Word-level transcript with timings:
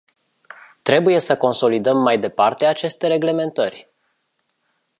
Trebuie 0.81 1.19
să 1.19 1.37
consolidăm 1.37 1.97
mai 2.01 2.19
departe 2.19 2.65
aceste 2.65 3.07
reglementări? 3.07 3.89